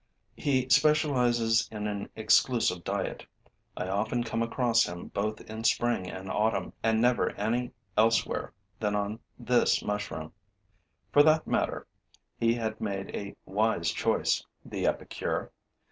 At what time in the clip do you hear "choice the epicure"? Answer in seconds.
13.91-15.51